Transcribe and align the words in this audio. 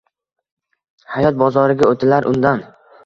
hayot 1.15 1.37
bozoriga 1.43 1.91
oʼtilar 1.93 2.29
undan 2.33 2.65